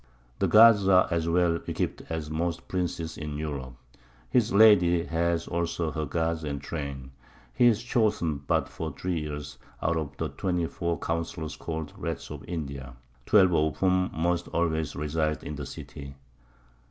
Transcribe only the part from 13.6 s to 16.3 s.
whom must always reside in the City.